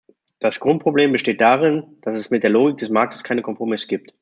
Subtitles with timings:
[0.39, 4.15] Das Grundproblem besteht darin, dass es mit der Logik des Marktes keine Kompromisse gibt.